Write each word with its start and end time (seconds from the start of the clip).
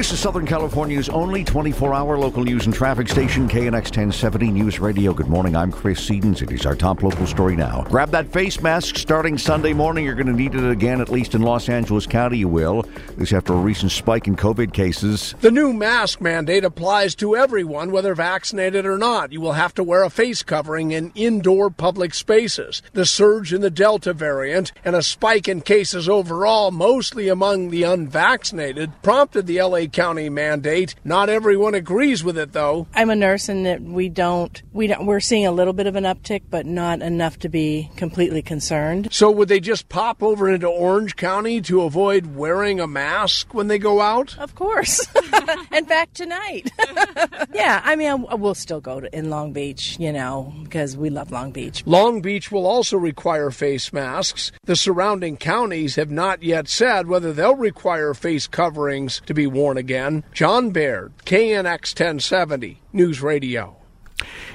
This 0.00 0.12
is 0.12 0.20
Southern 0.20 0.46
California's 0.46 1.10
only 1.10 1.44
24 1.44 1.92
hour 1.92 2.16
local 2.16 2.42
news 2.42 2.64
and 2.64 2.74
traffic 2.74 3.06
station, 3.06 3.46
KNX 3.46 3.90
1070 3.90 4.50
News 4.50 4.80
Radio. 4.80 5.12
Good 5.12 5.28
morning, 5.28 5.54
I'm 5.54 5.70
Chris 5.70 6.00
Sedens. 6.08 6.40
It 6.40 6.50
is 6.50 6.64
our 6.64 6.74
top 6.74 7.02
local 7.02 7.26
story 7.26 7.54
now. 7.54 7.82
Grab 7.82 8.10
that 8.12 8.32
face 8.32 8.62
mask 8.62 8.96
starting 8.96 9.36
Sunday 9.36 9.74
morning. 9.74 10.06
You're 10.06 10.14
going 10.14 10.26
to 10.26 10.32
need 10.32 10.54
it 10.54 10.70
again, 10.70 11.02
at 11.02 11.10
least 11.10 11.34
in 11.34 11.42
Los 11.42 11.68
Angeles 11.68 12.06
County, 12.06 12.38
you 12.38 12.48
will. 12.48 12.86
This 13.18 13.34
after 13.34 13.52
a 13.52 13.56
recent 13.56 13.92
spike 13.92 14.26
in 14.26 14.36
COVID 14.36 14.72
cases. 14.72 15.34
The 15.42 15.50
new 15.50 15.74
mask 15.74 16.22
mandate 16.22 16.64
applies 16.64 17.14
to 17.16 17.36
everyone, 17.36 17.92
whether 17.92 18.14
vaccinated 18.14 18.86
or 18.86 18.96
not. 18.96 19.32
You 19.32 19.42
will 19.42 19.52
have 19.52 19.74
to 19.74 19.84
wear 19.84 20.02
a 20.02 20.08
face 20.08 20.42
covering 20.42 20.92
in 20.92 21.12
indoor 21.14 21.68
public 21.68 22.14
spaces. 22.14 22.80
The 22.94 23.04
surge 23.04 23.52
in 23.52 23.60
the 23.60 23.68
Delta 23.68 24.14
variant 24.14 24.72
and 24.82 24.96
a 24.96 25.02
spike 25.02 25.46
in 25.46 25.60
cases 25.60 26.08
overall, 26.08 26.70
mostly 26.70 27.28
among 27.28 27.68
the 27.68 27.82
unvaccinated, 27.82 28.92
prompted 29.02 29.46
the 29.46 29.60
LA 29.60 29.89
County 29.92 30.28
mandate. 30.28 30.94
Not 31.04 31.28
everyone 31.28 31.74
agrees 31.74 32.22
with 32.24 32.38
it, 32.38 32.52
though. 32.52 32.86
I'm 32.94 33.10
a 33.10 33.16
nurse, 33.16 33.48
and 33.48 33.66
that 33.66 33.82
we 33.82 34.08
don't 34.08 34.62
we 34.72 34.86
don't 34.86 35.06
we're 35.06 35.20
seeing 35.20 35.46
a 35.46 35.52
little 35.52 35.72
bit 35.72 35.86
of 35.86 35.96
an 35.96 36.04
uptick, 36.04 36.42
but 36.50 36.66
not 36.66 37.02
enough 37.02 37.38
to 37.40 37.48
be 37.48 37.90
completely 37.96 38.42
concerned. 38.42 39.08
So 39.12 39.30
would 39.30 39.48
they 39.48 39.60
just 39.60 39.88
pop 39.88 40.22
over 40.22 40.48
into 40.48 40.68
Orange 40.68 41.16
County 41.16 41.60
to 41.62 41.82
avoid 41.82 42.34
wearing 42.34 42.80
a 42.80 42.86
mask 42.86 43.54
when 43.54 43.68
they 43.68 43.78
go 43.78 44.00
out? 44.00 44.38
Of 44.38 44.54
course. 44.54 45.06
in 45.72 45.86
fact, 45.86 46.14
tonight. 46.14 46.70
yeah, 47.54 47.80
I 47.84 47.96
mean, 47.96 48.26
we'll 48.38 48.54
still 48.54 48.80
go 48.80 49.00
to, 49.00 49.16
in 49.16 49.30
Long 49.30 49.52
Beach, 49.52 49.96
you 49.98 50.12
know, 50.12 50.52
because 50.62 50.96
we 50.96 51.10
love 51.10 51.30
Long 51.30 51.50
Beach. 51.50 51.82
Long 51.86 52.20
Beach 52.20 52.52
will 52.52 52.66
also 52.66 52.96
require 52.96 53.50
face 53.50 53.92
masks. 53.92 54.52
The 54.64 54.76
surrounding 54.76 55.36
counties 55.36 55.96
have 55.96 56.10
not 56.10 56.42
yet 56.42 56.68
said 56.68 57.06
whether 57.06 57.32
they'll 57.32 57.56
require 57.56 58.14
face 58.14 58.46
coverings 58.46 59.22
to 59.26 59.34
be 59.34 59.46
worn 59.46 59.78
again. 59.80 60.22
John 60.32 60.70
Baird, 60.70 61.12
KNX 61.24 61.98
1070, 61.98 62.80
News 62.92 63.20
Radio. 63.20 63.76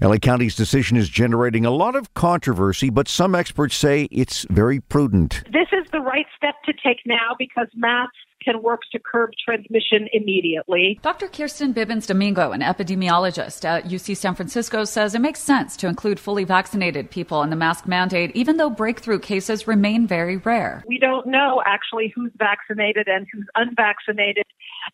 LA 0.00 0.16
County's 0.16 0.56
decision 0.56 0.96
is 0.96 1.08
generating 1.08 1.66
a 1.66 1.70
lot 1.70 1.94
of 1.94 2.12
controversy, 2.14 2.90
but 2.90 3.06
some 3.06 3.34
experts 3.34 3.76
say 3.76 4.08
it's 4.10 4.46
very 4.50 4.80
prudent. 4.80 5.44
This 5.52 5.68
is 5.72 5.88
the 5.92 6.00
right 6.00 6.26
step 6.36 6.54
to 6.64 6.72
take 6.72 7.00
now 7.04 7.36
because 7.38 7.68
masks 7.74 8.16
can 8.42 8.62
work 8.62 8.82
to 8.92 8.98
curb 8.98 9.30
transmission 9.42 10.08
immediately. 10.12 10.98
Dr. 11.02 11.28
Kirsten 11.28 11.74
Bibbins 11.74 12.06
Domingo, 12.06 12.52
an 12.52 12.60
epidemiologist 12.60 13.64
at 13.64 13.84
UC 13.84 14.16
San 14.16 14.34
Francisco, 14.34 14.84
says 14.84 15.14
it 15.14 15.20
makes 15.20 15.40
sense 15.40 15.76
to 15.78 15.86
include 15.86 16.18
fully 16.18 16.44
vaccinated 16.44 17.10
people 17.10 17.42
in 17.42 17.50
the 17.50 17.56
mask 17.56 17.86
mandate, 17.86 18.30
even 18.34 18.56
though 18.56 18.70
breakthrough 18.70 19.18
cases 19.18 19.66
remain 19.66 20.06
very 20.06 20.36
rare. 20.38 20.82
We 20.86 20.98
don't 20.98 21.26
know 21.26 21.62
actually 21.64 22.12
who's 22.14 22.32
vaccinated 22.36 23.08
and 23.08 23.26
who's 23.32 23.46
unvaccinated, 23.54 24.44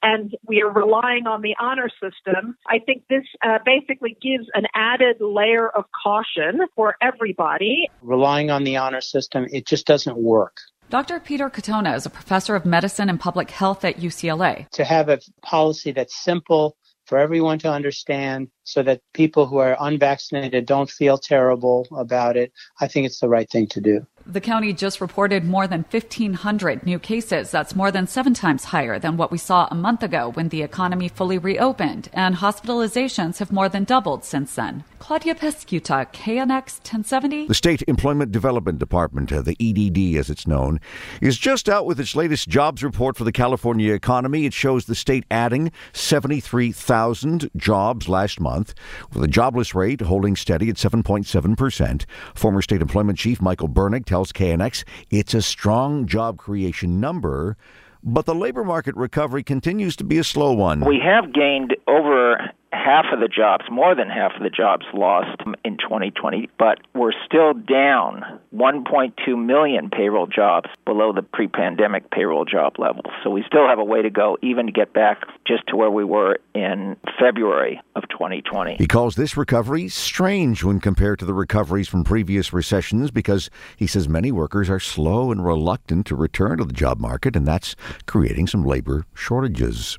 and 0.02 0.34
we 0.46 0.62
are 0.62 0.70
relying 0.70 1.26
on 1.26 1.42
the 1.42 1.54
honor 1.60 1.88
system. 1.88 2.56
I 2.68 2.78
think 2.78 3.04
this 3.08 3.24
uh, 3.44 3.58
basically 3.64 4.16
gives 4.20 4.48
an 4.54 4.66
added 4.74 5.16
layer 5.20 5.68
of 5.68 5.84
caution 6.02 6.60
for 6.74 6.96
everybody. 7.00 7.88
Relying 8.02 8.50
on 8.50 8.64
the 8.64 8.76
honor 8.76 9.00
system, 9.00 9.46
it 9.52 9.66
just 9.66 9.86
doesn't 9.86 10.16
work. 10.16 10.58
Dr. 10.88 11.18
Peter 11.18 11.50
Katona 11.50 11.96
is 11.96 12.06
a 12.06 12.10
professor 12.10 12.54
of 12.54 12.64
medicine 12.64 13.08
and 13.10 13.18
public 13.18 13.50
health 13.50 13.84
at 13.84 13.96
UCLA. 13.96 14.70
To 14.70 14.84
have 14.84 15.08
a 15.08 15.18
policy 15.42 15.90
that's 15.90 16.14
simple 16.14 16.76
for 17.06 17.18
everyone 17.18 17.58
to 17.60 17.70
understand 17.70 18.48
so 18.62 18.84
that 18.84 19.00
people 19.12 19.46
who 19.46 19.58
are 19.58 19.76
unvaccinated 19.80 20.64
don't 20.64 20.88
feel 20.88 21.18
terrible 21.18 21.88
about 21.96 22.36
it, 22.36 22.52
I 22.80 22.86
think 22.86 23.04
it's 23.04 23.18
the 23.18 23.28
right 23.28 23.50
thing 23.50 23.66
to 23.68 23.80
do. 23.80 24.06
The 24.28 24.40
county 24.40 24.72
just 24.72 25.00
reported 25.00 25.44
more 25.44 25.68
than 25.68 25.84
1,500 25.88 26.84
new 26.84 26.98
cases. 26.98 27.52
That's 27.52 27.76
more 27.76 27.92
than 27.92 28.08
seven 28.08 28.34
times 28.34 28.64
higher 28.64 28.98
than 28.98 29.16
what 29.16 29.30
we 29.30 29.38
saw 29.38 29.68
a 29.70 29.76
month 29.76 30.02
ago 30.02 30.32
when 30.32 30.48
the 30.48 30.62
economy 30.62 31.08
fully 31.08 31.38
reopened, 31.38 32.08
and 32.12 32.34
hospitalizations 32.34 33.38
have 33.38 33.52
more 33.52 33.68
than 33.68 33.84
doubled 33.84 34.24
since 34.24 34.56
then. 34.56 34.82
Claudia 34.98 35.36
Peschiutta, 35.36 36.12
KNX 36.12 36.80
1070. 36.80 37.46
The 37.46 37.54
State 37.54 37.84
Employment 37.86 38.32
Development 38.32 38.80
Department, 38.80 39.30
uh, 39.30 39.42
the 39.42 39.56
EDD 39.60 40.18
as 40.18 40.28
it's 40.28 40.48
known, 40.48 40.80
is 41.22 41.38
just 41.38 41.68
out 41.68 41.86
with 41.86 42.00
its 42.00 42.16
latest 42.16 42.48
jobs 42.48 42.82
report 42.82 43.16
for 43.16 43.22
the 43.22 43.30
California 43.30 43.92
economy. 43.94 44.46
It 44.46 44.54
shows 44.54 44.86
the 44.86 44.96
state 44.96 45.24
adding 45.30 45.70
73,000 45.92 47.48
jobs 47.56 48.08
last 48.08 48.40
month, 48.40 48.74
with 49.12 49.22
the 49.22 49.28
jobless 49.28 49.72
rate 49.76 50.00
holding 50.00 50.34
steady 50.34 50.68
at 50.68 50.76
7.7%. 50.76 52.04
Former 52.34 52.62
State 52.62 52.82
Employment 52.82 53.18
Chief 53.18 53.40
Michael 53.40 53.68
Bernick 53.68 54.06
tells 54.16 54.32
KNX 54.32 54.82
it's 55.10 55.34
a 55.34 55.42
strong 55.42 56.06
job 56.06 56.38
creation 56.38 57.00
number, 57.00 57.58
but 58.02 58.24
the 58.24 58.34
labor 58.34 58.64
market 58.64 58.96
recovery 58.96 59.42
continues 59.42 59.94
to 59.94 60.04
be 60.04 60.16
a 60.16 60.24
slow 60.24 60.54
one. 60.54 60.80
We 60.86 60.98
have 61.04 61.34
gained 61.34 61.76
over 61.86 62.50
half 62.86 63.06
of 63.12 63.18
the 63.18 63.26
jobs, 63.26 63.64
more 63.68 63.96
than 63.96 64.08
half 64.08 64.36
of 64.36 64.42
the 64.44 64.50
jobs 64.50 64.86
lost 64.94 65.42
in 65.64 65.76
2020, 65.76 66.48
but 66.56 66.78
we're 66.94 67.10
still 67.24 67.52
down 67.52 68.22
1.2 68.54 69.44
million 69.44 69.90
payroll 69.90 70.28
jobs 70.28 70.70
below 70.84 71.12
the 71.12 71.22
pre 71.22 71.48
pandemic 71.48 72.08
payroll 72.12 72.44
job 72.44 72.74
levels. 72.78 73.12
So 73.24 73.30
we 73.30 73.42
still 73.44 73.66
have 73.66 73.80
a 73.80 73.84
way 73.84 74.02
to 74.02 74.10
go, 74.10 74.38
even 74.40 74.66
to 74.66 74.72
get 74.72 74.92
back 74.92 75.22
just 75.44 75.66
to 75.66 75.76
where 75.76 75.90
we 75.90 76.04
were 76.04 76.38
in 76.54 76.96
February 77.18 77.80
of 77.96 78.04
2020. 78.08 78.76
He 78.76 78.86
calls 78.86 79.16
this 79.16 79.36
recovery 79.36 79.88
strange 79.88 80.62
when 80.62 80.78
compared 80.78 81.18
to 81.18 81.24
the 81.24 81.34
recoveries 81.34 81.88
from 81.88 82.04
previous 82.04 82.52
recessions 82.52 83.10
because 83.10 83.50
he 83.76 83.88
says 83.88 84.08
many 84.08 84.30
workers 84.30 84.70
are 84.70 84.78
slow 84.78 85.32
and 85.32 85.44
reluctant 85.44 86.06
to 86.06 86.14
return 86.14 86.58
to 86.58 86.64
the 86.64 86.72
job 86.72 87.00
market, 87.00 87.34
and 87.34 87.48
that's 87.48 87.74
creating 88.06 88.46
some 88.46 88.64
labor 88.64 89.04
shortages. 89.12 89.98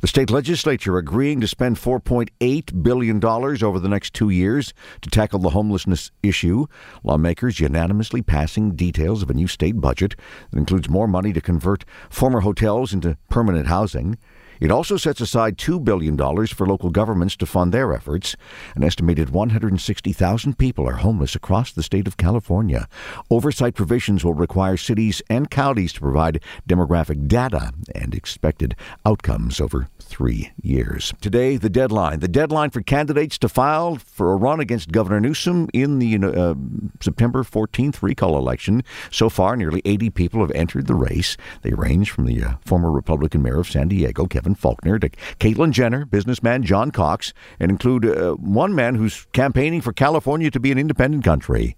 The 0.00 0.08
state 0.08 0.30
legislature 0.30 0.98
agreeing 0.98 1.40
to 1.40 1.48
spend 1.48 1.76
$4.8 1.76 2.82
billion 2.82 3.24
over 3.24 3.78
the 3.78 3.88
next 3.88 4.14
two 4.14 4.30
years 4.30 4.74
to 5.00 5.10
tackle 5.10 5.38
the 5.38 5.50
homelessness 5.50 6.10
issue. 6.22 6.66
Lawmakers 7.02 7.60
unanimously 7.60 8.22
passing 8.22 8.74
details 8.74 9.22
of 9.22 9.30
a 9.30 9.34
new 9.34 9.46
state 9.46 9.80
budget 9.80 10.14
that 10.50 10.58
includes 10.58 10.88
more 10.88 11.08
money 11.08 11.32
to 11.32 11.40
convert 11.40 11.84
former 12.10 12.40
hotels 12.40 12.92
into 12.92 13.16
permanent 13.28 13.66
housing. 13.66 14.18
It 14.62 14.70
also 14.70 14.96
sets 14.96 15.20
aside 15.20 15.58
$2 15.58 15.82
billion 15.82 16.16
for 16.46 16.68
local 16.68 16.90
governments 16.90 17.34
to 17.38 17.46
fund 17.46 17.74
their 17.74 17.92
efforts. 17.92 18.36
An 18.76 18.84
estimated 18.84 19.30
160,000 19.30 20.56
people 20.56 20.88
are 20.88 20.98
homeless 20.98 21.34
across 21.34 21.72
the 21.72 21.82
state 21.82 22.06
of 22.06 22.16
California. 22.16 22.86
Oversight 23.28 23.74
provisions 23.74 24.24
will 24.24 24.34
require 24.34 24.76
cities 24.76 25.20
and 25.28 25.50
counties 25.50 25.92
to 25.94 26.00
provide 26.00 26.40
demographic 26.68 27.26
data 27.26 27.72
and 27.92 28.14
expected 28.14 28.76
outcomes 29.04 29.60
over 29.60 29.88
three 29.98 30.52
years. 30.62 31.12
Today, 31.20 31.56
the 31.56 31.68
deadline. 31.68 32.20
The 32.20 32.28
deadline 32.28 32.70
for 32.70 32.82
candidates 32.82 33.38
to 33.38 33.48
file 33.48 33.96
for 33.96 34.32
a 34.32 34.36
run 34.36 34.60
against 34.60 34.92
Governor 34.92 35.18
Newsom 35.18 35.70
in 35.74 35.98
the 35.98 36.16
uh, 36.18 36.54
September 37.00 37.42
14th 37.42 38.00
recall 38.00 38.38
election. 38.38 38.84
So 39.10 39.28
far, 39.28 39.56
nearly 39.56 39.82
80 39.84 40.10
people 40.10 40.40
have 40.40 40.52
entered 40.52 40.86
the 40.86 40.94
race. 40.94 41.36
They 41.62 41.72
range 41.72 42.12
from 42.12 42.26
the 42.26 42.44
uh, 42.44 42.52
former 42.64 42.92
Republican 42.92 43.42
mayor 43.42 43.58
of 43.58 43.68
San 43.68 43.88
Diego, 43.88 44.26
Kevin 44.26 44.51
Faulconer, 44.54 45.00
to 45.00 45.10
Caitlyn 45.38 45.72
Jenner, 45.72 46.04
businessman 46.04 46.62
John 46.62 46.90
Cox, 46.90 47.32
and 47.60 47.70
include 47.70 48.06
uh, 48.06 48.32
one 48.32 48.74
man 48.74 48.94
who's 48.94 49.26
campaigning 49.32 49.80
for 49.80 49.92
California 49.92 50.50
to 50.50 50.60
be 50.60 50.72
an 50.72 50.78
independent 50.78 51.24
country. 51.24 51.76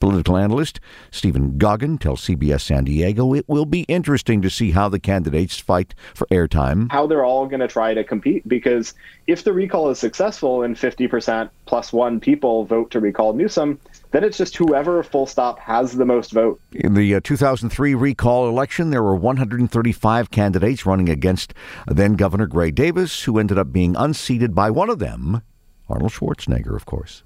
Political 0.00 0.36
analyst 0.36 0.80
Stephen 1.10 1.58
Goggin 1.58 1.98
tells 1.98 2.22
CBS 2.22 2.62
San 2.62 2.84
Diego 2.84 3.34
it 3.34 3.48
will 3.48 3.66
be 3.66 3.82
interesting 3.82 4.42
to 4.42 4.50
see 4.50 4.72
how 4.72 4.88
the 4.88 4.98
candidates 4.98 5.58
fight 5.58 5.94
for 6.14 6.26
airtime. 6.28 6.90
How 6.90 7.06
they're 7.06 7.24
all 7.24 7.46
going 7.46 7.60
to 7.60 7.68
try 7.68 7.94
to 7.94 8.04
compete 8.04 8.46
because 8.48 8.94
if 9.26 9.44
the 9.44 9.52
recall 9.52 9.90
is 9.90 9.98
successful 9.98 10.62
and 10.62 10.76
50% 10.76 11.50
plus 11.66 11.92
one 11.92 12.20
people 12.20 12.64
vote 12.64 12.90
to 12.90 13.00
recall 13.00 13.32
Newsom, 13.32 13.80
then 14.10 14.24
it's 14.24 14.38
just 14.38 14.56
whoever, 14.56 15.02
full 15.02 15.26
stop, 15.26 15.58
has 15.58 15.92
the 15.92 16.04
most 16.04 16.32
vote. 16.32 16.60
In 16.72 16.94
the 16.94 17.14
uh, 17.14 17.20
2003 17.22 17.94
recall 17.94 18.48
election, 18.48 18.90
there 18.90 19.02
were 19.02 19.16
135 19.16 20.30
candidates 20.30 20.86
running 20.86 21.08
against 21.08 21.54
then 21.86 22.14
Governor 22.14 22.46
Gray 22.46 22.70
Davis, 22.70 23.24
who 23.24 23.38
ended 23.38 23.58
up 23.58 23.72
being 23.72 23.96
unseated 23.96 24.54
by 24.54 24.70
one 24.70 24.90
of 24.90 24.98
them, 24.98 25.42
Arnold 25.88 26.12
Schwarzenegger, 26.12 26.76
of 26.76 26.86
course. 26.86 27.24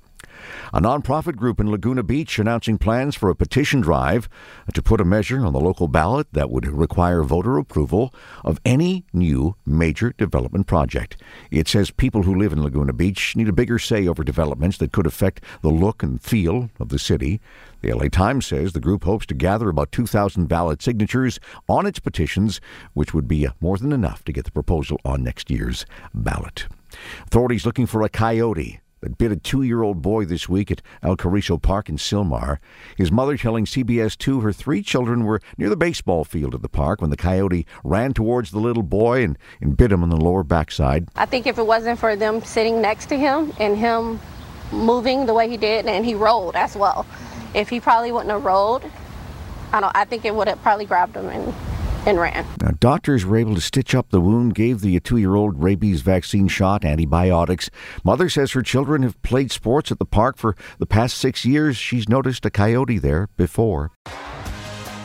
A 0.73 0.81
nonprofit 0.81 1.37
group 1.37 1.61
in 1.61 1.71
Laguna 1.71 2.03
Beach 2.03 2.39
announcing 2.39 2.79
plans 2.79 3.15
for 3.15 3.31
a 3.31 3.35
petition 3.37 3.81
drive 3.81 4.29
to 4.75 4.83
put 4.83 5.01
a 5.01 5.05
measure 5.05 5.45
on 5.45 5.53
the 5.53 5.61
local 5.61 5.89
ballot 5.89 6.27
that 6.33 6.51
would 6.51 6.67
require 6.67 7.23
voter 7.23 7.59
approval 7.59 8.15
of 8.45 8.61
any 8.65 9.05
new 9.13 9.57
major 9.65 10.13
development 10.19 10.67
project. 10.67 11.17
It 11.51 11.69
says 11.69 11.91
people 11.91 12.23
who 12.23 12.35
live 12.35 12.53
in 12.53 12.63
Laguna 12.63 12.93
Beach 12.93 13.37
need 13.37 13.49
a 13.49 13.53
bigger 13.53 13.79
say 13.79 14.07
over 14.07 14.25
developments 14.25 14.79
that 14.79 14.93
could 14.93 15.07
affect 15.07 15.43
the 15.63 15.71
look 15.71 16.03
and 16.03 16.21
feel 16.21 16.71
of 16.79 16.89
the 16.89 16.99
city. 16.99 17.41
The 17.81 17.93
LA 17.93 18.09
Times 18.09 18.47
says 18.47 18.73
the 18.73 18.81
group 18.81 19.05
hopes 19.05 19.27
to 19.27 19.35
gather 19.35 19.69
about 19.69 19.93
2,000 19.93 20.49
valid 20.49 20.83
signatures 20.83 21.39
on 21.69 21.87
its 21.87 22.01
petitions, 22.01 22.61
which 22.93 23.15
would 23.15 23.29
be 23.29 23.47
more 23.61 23.79
than 23.79 23.93
enough 23.93 24.25
to 24.25 24.33
get 24.33 24.45
the 24.45 24.51
proposal 24.51 25.01
on 25.05 25.23
next 25.23 25.51
year's 25.51 25.87
ballot. 26.13 26.67
Authorities 27.27 27.67
looking 27.67 27.87
for 27.87 28.03
a 28.03 28.09
coyote 28.09 28.81
that 29.01 29.19
bit 29.19 29.33
a 29.33 29.37
two 29.37 29.63
year 29.63 29.83
old 29.83 30.03
boy 30.03 30.25
this 30.25 30.49
week 30.49 30.71
at 30.71 30.83
El 31.03 31.17
Cariso 31.17 31.61
Park 31.61 31.89
in 31.89 31.97
Sylmar. 31.97 32.59
His 32.97 33.13
mother 33.13 33.37
telling 33.37 33.65
CBS 33.65 34.17
2 34.17 34.41
her 34.41 34.53
three 34.53 34.83
children 34.83 35.25
were 35.25 35.41
near 35.57 35.69
the 35.69 35.77
baseball 35.77 36.25
field 36.25 36.55
at 36.55 36.63
the 36.63 36.69
park 36.69 37.01
when 37.01 37.11
the 37.11 37.17
coyote 37.17 37.67
ran 37.85 38.13
towards 38.13 38.51
the 38.51 38.59
little 38.59 38.83
boy 38.83 39.23
and, 39.23 39.39
and 39.61 39.77
bit 39.77 39.93
him 39.93 40.03
on 40.03 40.11
the 40.11 40.17
lower 40.17 40.43
backside. 40.43 41.09
I 41.17 41.27
think 41.27 41.47
if 41.47 41.59
it 41.59 41.67
wasn't 41.67 41.99
for 41.99 42.17
them 42.17 42.43
sitting 42.43 42.81
next 42.81 43.07
to 43.07 43.17
him 43.17 43.53
and 43.59 43.77
him 43.77 44.21
moving 44.73 45.27
the 45.27 45.35
way 45.35 45.49
he 45.49 45.57
did, 45.57 45.87
and 45.87 46.05
he 46.05 46.15
rolled 46.15 46.57
as 46.57 46.77
well, 46.77 47.07
if 47.55 47.69
he 47.69 47.81
probably 47.81 48.13
wouldn't 48.13 48.31
have 48.31 48.45
rolled, 48.45 48.85
I 49.73 49.81
don't. 49.81 49.95
I 49.95 50.05
think 50.05 50.25
it 50.25 50.35
would 50.35 50.49
have 50.49 50.63
probably 50.63 50.87
grabbed 50.87 51.17
him 51.17 51.29
and 51.29 51.55
and 52.09 52.19
ran. 52.19 52.47
Now, 52.61 52.73
doctors 52.81 53.25
were 53.25 53.37
able 53.37 53.55
to 53.55 53.61
stitch 53.61 53.95
up 53.95 54.11
the 54.11 54.21
wound, 54.21 54.55
gave 54.55 54.81
the 54.81 54.99
two 55.01 55.19
year 55.19 55.35
old 55.35 55.63
rabies 55.63 56.01
vaccine 56.01 56.49
shot, 56.49 56.85
antibiotics. 56.85 57.71
Mother 58.03 58.29
says 58.29 58.53
her 58.53 58.63
children 58.63 59.03
have 59.03 59.21
played 59.23 59.53
sports 59.53 59.93
at 59.93 59.99
the 59.99 60.05
park 60.05 60.39
for 60.39 60.57
the 60.79 60.87
past 60.87 61.19
six 61.19 61.45
years. 61.45 61.77
She's 61.77 62.09
noticed 62.09 62.47
a 62.47 62.51
coyote 62.51 62.99
there 62.99 63.29
before. 63.37 63.93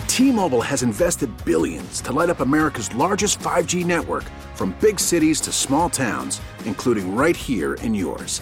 T-Mobile 0.07 0.61
has 0.61 0.83
invested 0.83 1.29
billions 1.43 1.99
to 2.01 2.13
light 2.13 2.29
up 2.29 2.39
America's 2.39 2.93
largest 2.93 3.39
5G 3.39 3.83
network 3.83 4.23
from 4.53 4.75
big 4.79 4.99
cities 4.99 5.41
to 5.41 5.51
small 5.51 5.89
towns, 5.89 6.39
including 6.65 7.15
right 7.15 7.35
here 7.35 7.73
in 7.75 7.95
yours. 7.95 8.41